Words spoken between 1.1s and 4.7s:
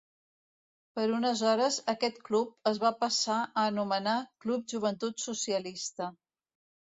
unes hores aquest club es va passar a anomenar Club